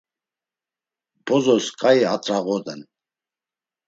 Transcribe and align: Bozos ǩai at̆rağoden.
Bozos 1.27 1.65
ǩai 1.79 1.99
at̆rağoden. 2.13 2.81